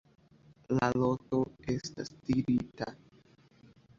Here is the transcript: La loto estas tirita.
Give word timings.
La 0.77 0.87
loto 1.01 1.41
estas 1.75 2.09
tirita. 2.23 2.91